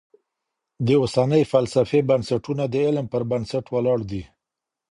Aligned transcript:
د 0.85 0.87
اوسنۍ 1.01 1.43
فلسفې 1.51 1.99
بنسټونه 2.09 2.63
د 2.69 2.75
علم 2.85 3.05
پر 3.13 3.21
بنسټ 3.31 3.65
ولاړ 3.75 3.99
دي. 4.11 4.23